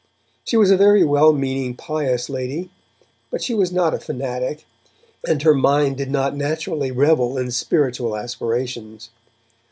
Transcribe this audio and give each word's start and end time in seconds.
She 0.43 0.57
was 0.57 0.71
a 0.71 0.77
very 0.77 1.03
well 1.03 1.31
meaning 1.31 1.75
pious 1.75 2.27
lady, 2.27 2.71
but 3.29 3.43
she 3.43 3.53
was 3.53 3.71
not 3.71 3.93
a 3.93 3.99
fanatic, 3.99 4.65
and 5.27 5.43
her 5.43 5.53
mind 5.53 5.97
did 5.97 6.09
not 6.09 6.35
naturally 6.35 6.89
revel 6.89 7.37
in 7.37 7.51
spiritual 7.51 8.17
aspirations. 8.17 9.11